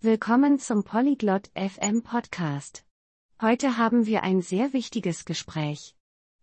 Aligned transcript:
Willkommen 0.00 0.60
zum 0.60 0.84
Polyglot 0.84 1.50
FM 1.56 2.04
Podcast. 2.04 2.84
Heute 3.42 3.78
haben 3.78 4.06
wir 4.06 4.22
ein 4.22 4.42
sehr 4.42 4.72
wichtiges 4.72 5.24
Gespräch. 5.24 5.96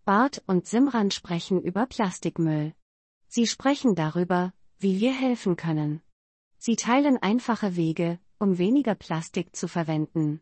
Bart 0.04 0.44
und 0.46 0.68
Simran 0.68 1.10
sprechen 1.10 1.62
über 1.62 1.86
Plastikmüll. 1.86 2.74
Sie 3.30 3.48
sprechen 3.48 3.96
darüber, 3.96 4.52
wie 4.78 5.00
wir 5.00 5.14
helfen 5.14 5.56
können. 5.56 6.02
Sie 6.58 6.76
teilen 6.76 7.16
einfache 7.16 7.78
Wege, 7.78 8.20
um 8.40 8.58
weniger 8.58 8.94
Plastik 8.94 9.56
zu 9.56 9.70
verwenden. 9.70 10.42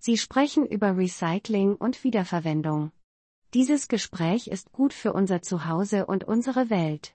Sie 0.00 0.18
sprechen 0.18 0.66
über 0.66 0.96
Recycling 0.96 1.76
und 1.76 2.02
Wiederverwendung. 2.02 2.90
Dieses 3.54 3.86
Gespräch 3.86 4.48
ist 4.48 4.72
gut 4.72 4.92
für 4.92 5.12
unser 5.12 5.42
Zuhause 5.42 6.06
und 6.06 6.24
unsere 6.24 6.70
Welt. 6.70 7.14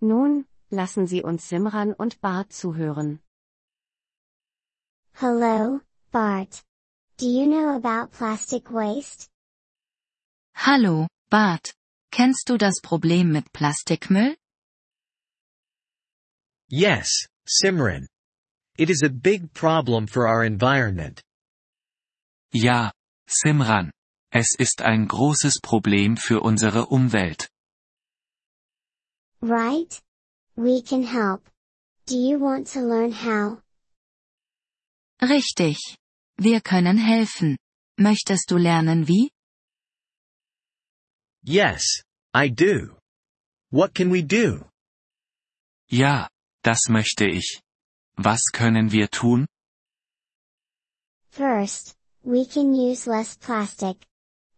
Nun, 0.00 0.46
lassen 0.68 1.06
Sie 1.06 1.22
uns 1.22 1.48
Simran 1.48 1.92
und 1.92 2.20
Bart 2.20 2.52
zuhören. 2.52 3.20
Hello, 5.20 5.82
Bart. 6.12 6.62
Do 7.18 7.28
you 7.28 7.46
know 7.46 7.76
about 7.76 8.10
plastic 8.10 8.70
waste? 8.70 9.28
Hallo, 10.54 11.08
Bart. 11.28 11.74
Kennst 12.10 12.48
du 12.48 12.56
das 12.56 12.80
Problem 12.82 13.30
mit 13.30 13.52
Plastikmüll? 13.52 14.34
Yes, 16.70 17.10
Simran. 17.46 18.06
It 18.78 18.88
is 18.88 19.02
a 19.02 19.10
big 19.10 19.52
problem 19.52 20.06
for 20.06 20.26
our 20.26 20.42
environment. 20.42 21.20
Ja, 22.54 22.90
Simran. 23.28 23.90
Es 24.32 24.56
ist 24.58 24.80
ein 24.80 25.06
großes 25.06 25.60
Problem 25.60 26.16
für 26.16 26.40
unsere 26.40 26.86
Umwelt. 26.86 27.46
Right? 29.42 30.00
We 30.56 30.80
can 30.80 31.02
help. 31.02 31.42
Do 32.06 32.16
you 32.16 32.38
want 32.38 32.68
to 32.68 32.80
learn 32.80 33.12
how? 33.12 33.60
Richtig. 35.22 35.96
Wir 36.38 36.60
können 36.60 36.96
helfen. 36.96 37.58
Möchtest 37.98 38.50
du 38.50 38.56
lernen 38.56 39.06
wie? 39.06 39.30
Yes, 41.42 42.02
I 42.34 42.48
do. 42.48 42.96
What 43.70 43.94
can 43.94 44.10
we 44.12 44.22
do? 44.22 44.64
Ja, 45.90 46.28
das 46.62 46.88
möchte 46.88 47.26
ich. 47.26 47.60
Was 48.16 48.40
können 48.52 48.92
wir 48.92 49.10
tun? 49.10 49.46
First, 51.30 51.96
we 52.24 52.44
can 52.46 52.74
use 52.74 53.06
less 53.06 53.36
plastic. 53.36 53.96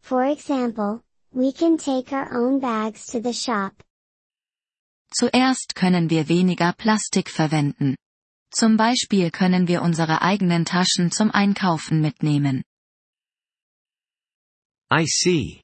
For 0.01 0.25
example, 0.25 1.03
we 1.33 1.53
can 1.53 1.77
take 1.79 2.13
our 2.13 2.33
own 2.33 2.61
bags 2.61 3.07
to 3.07 3.21
the 3.21 3.33
shop. 3.33 3.73
Zuerst 5.15 5.75
können 5.75 6.09
wir 6.11 6.29
weniger 6.29 6.73
Plastik 6.73 7.31
verwenden. 7.31 7.97
Zum 8.55 8.77
Beispiel 8.77 9.31
können 9.31 9.67
wir 9.67 9.81
unsere 9.81 10.21
eigenen 10.21 10.67
Taschen 10.67 11.11
zum 11.11 11.31
Einkaufen 11.31 12.01
mitnehmen. 12.03 12.63
I 14.91 15.07
see. 15.07 15.63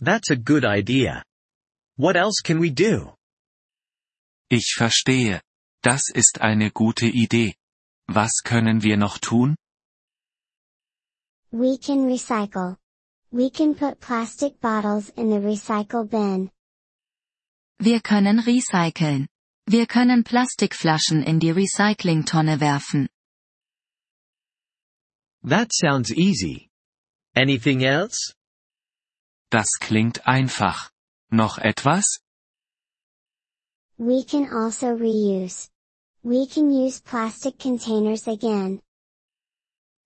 That's 0.00 0.30
a 0.30 0.34
good 0.34 0.64
idea. 0.64 1.22
What 1.98 2.16
else 2.16 2.42
can 2.42 2.62
we 2.62 2.70
do? 2.70 3.14
Ich 4.48 4.74
verstehe. 4.74 5.42
Das 5.82 6.08
ist 6.08 6.40
eine 6.40 6.70
gute 6.70 7.06
Idee. 7.06 7.54
Was 8.08 8.42
können 8.42 8.82
wir 8.82 8.96
noch 8.96 9.18
tun? 9.18 9.56
We 11.50 11.78
can 11.78 12.06
recycle. 12.06 12.78
We 13.30 13.50
can 13.50 13.74
put 13.74 14.00
plastic 14.00 14.60
bottles 14.60 15.10
in 15.10 15.30
the 15.30 15.38
recycle 15.38 16.06
bin. 16.06 16.50
Wir 17.78 18.00
können 18.00 18.38
recyceln. 18.38 19.28
Wir 19.66 19.86
können 19.86 20.24
Plastikflaschen 20.24 21.22
in 21.22 21.40
die 21.40 21.50
Recyclingtonne 21.50 22.60
werfen. 22.60 23.08
That 25.42 25.72
sounds 25.72 26.10
easy. 26.10 26.68
Anything 27.34 27.82
else? 27.82 28.34
Das 29.50 29.68
klingt 29.80 30.26
einfach. 30.26 30.90
Noch 31.30 31.58
etwas? 31.58 32.20
We 33.96 34.24
can 34.24 34.48
also 34.52 34.88
reuse. 34.88 35.68
We 36.22 36.46
can 36.46 36.70
use 36.70 37.00
plastic 37.00 37.58
containers 37.58 38.26
again. 38.28 38.80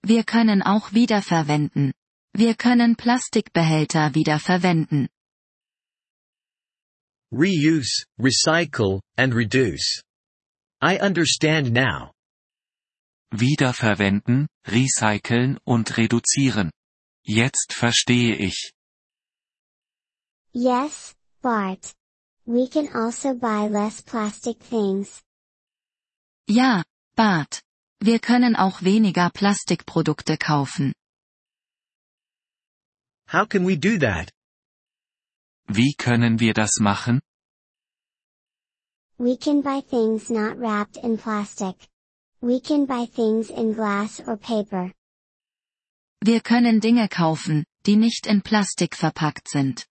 Wir 0.02 0.24
können 0.24 0.62
auch 0.62 0.92
wiederverwenden. 0.92 1.92
Wir 2.32 2.54
können 2.54 2.96
Plastikbehälter 2.96 4.14
wiederverwenden. 4.14 5.08
Reuse, 7.32 8.04
recycle, 8.18 9.00
and 9.16 9.34
reduce. 9.34 10.02
I 10.80 10.96
understand 10.98 11.72
now. 11.72 12.12
Wiederverwenden, 13.34 14.46
recyceln 14.66 15.58
und 15.66 15.96
reduzieren. 15.96 16.70
Jetzt 17.24 17.74
verstehe 17.74 18.34
ich. 18.36 18.72
Yes, 20.54 21.14
Bart. 21.42 21.92
We 22.46 22.66
can 22.68 22.88
also 22.94 23.34
buy 23.34 23.68
less 23.68 24.00
plastic 24.00 24.58
things. 24.60 25.22
Ja, 26.48 26.82
Bart. 27.14 27.60
Wir 28.00 28.18
können 28.20 28.56
auch 28.56 28.82
weniger 28.82 29.28
Plastikprodukte 29.28 30.38
kaufen. 30.38 30.94
How 33.30 33.44
can 33.44 33.66
we 33.66 33.76
do 33.76 33.98
that? 33.98 34.30
Wie 35.68 35.94
können 35.94 36.40
wir 36.40 36.54
das 36.54 36.80
machen? 36.80 37.20
We 39.18 39.36
can 39.36 39.62
buy 39.62 39.80
things 39.80 40.30
not 40.30 40.58
wrapped 40.58 40.96
in 40.96 41.18
plastic. 41.18 41.76
We 42.40 42.60
can 42.60 42.86
buy 42.86 43.06
things 43.06 43.50
in 43.50 43.74
glass 43.74 44.20
or 44.26 44.36
paper. 44.36 44.92
Wir 46.20 46.40
können 46.40 46.80
Dinge 46.80 47.08
kaufen, 47.08 47.64
die 47.84 47.96
nicht 47.96 48.26
in 48.26 48.42
Plastik 48.42 48.96
verpackt 48.96 49.48
sind. 49.48 49.86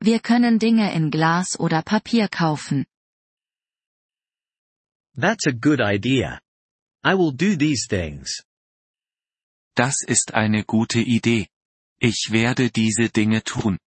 Wir 0.00 0.20
können 0.20 0.58
Dinge 0.58 0.92
in 0.94 1.10
Glas 1.10 1.58
oder 1.58 1.82
Papier 1.82 2.28
kaufen. 2.28 2.86
That's 5.14 5.46
a 5.46 5.52
good 5.52 5.80
idea. 5.80 6.40
I 7.04 7.14
will 7.14 7.32
do 7.32 7.56
these 7.56 7.86
things. 7.86 8.42
Das 9.74 10.02
ist 10.06 10.34
eine 10.34 10.64
gute 10.64 11.00
Idee. 11.00 11.48
Ich 11.98 12.28
werde 12.30 12.70
diese 12.70 13.10
Dinge 13.10 13.42
tun. 13.42 13.78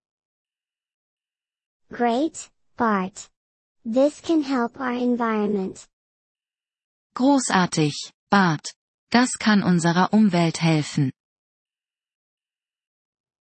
Great, 1.93 2.49
Bart. 2.75 3.29
This 3.85 4.19
can 4.19 4.41
help 4.41 4.79
our 4.79 4.93
environment. 4.93 5.87
Großartig, 7.15 7.93
Bart. 8.31 8.73
Das 9.11 9.37
kann 9.37 9.61
unserer 9.61 10.11
Umwelt 10.11 10.59
helfen. 10.59 11.11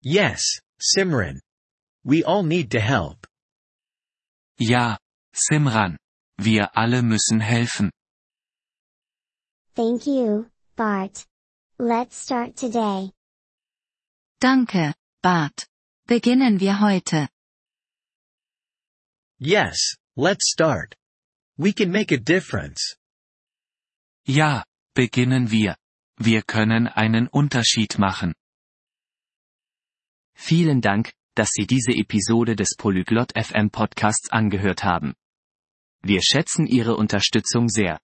Yes, 0.02 0.60
Simran. 0.78 1.40
We 2.04 2.24
all 2.24 2.42
need 2.42 2.70
to 2.72 2.80
help. 2.80 3.26
Ja, 4.58 4.98
Simran. 5.34 5.96
Wir 6.36 6.76
alle 6.76 7.02
müssen 7.02 7.40
helfen. 7.40 7.90
Thank 9.74 10.06
you, 10.06 10.50
Bart. 10.76 11.24
Let's 11.78 12.22
start 12.22 12.56
today. 12.56 13.12
Danke, 14.40 14.92
Bart. 15.22 15.66
Beginnen 16.06 16.60
wir 16.60 16.80
heute. 16.80 17.30
Yes, 19.44 19.96
let's 20.16 20.52
start. 20.52 20.94
We 21.58 21.72
can 21.72 21.90
make 21.90 22.12
a 22.12 22.16
difference. 22.16 22.96
Ja, 24.24 24.62
beginnen 24.94 25.50
wir. 25.50 25.74
Wir 26.16 26.42
können 26.42 26.86
einen 26.86 27.26
Unterschied 27.26 27.98
machen. 27.98 28.34
Vielen 30.36 30.80
Dank, 30.80 31.12
dass 31.34 31.48
Sie 31.50 31.66
diese 31.66 31.90
Episode 31.90 32.54
des 32.54 32.76
Polyglot 32.78 33.32
FM 33.36 33.70
Podcasts 33.70 34.30
angehört 34.30 34.84
haben. 34.84 35.12
Wir 36.02 36.22
schätzen 36.22 36.68
Ihre 36.68 36.94
Unterstützung 36.94 37.68
sehr. 37.68 37.98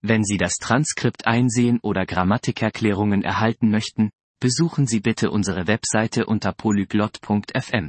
Wenn 0.00 0.22
Sie 0.22 0.36
das 0.36 0.58
Transkript 0.58 1.26
einsehen 1.26 1.80
oder 1.82 2.06
Grammatikerklärungen 2.06 3.24
erhalten 3.24 3.68
möchten, 3.68 4.10
besuchen 4.38 4.86
Sie 4.86 5.00
bitte 5.00 5.32
unsere 5.32 5.66
Webseite 5.66 6.26
unter 6.26 6.52
polyglot.fm. 6.52 7.88